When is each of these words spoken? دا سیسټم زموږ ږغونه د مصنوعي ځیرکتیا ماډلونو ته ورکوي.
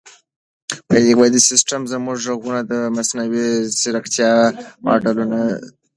دا 1.33 1.39
سیسټم 1.49 1.81
زموږ 1.91 2.17
ږغونه 2.25 2.59
د 2.71 2.73
مصنوعي 2.95 3.47
ځیرکتیا 3.81 4.31
ماډلونو 4.85 5.39
ته 5.41 5.47
ورکوي. 5.55 5.71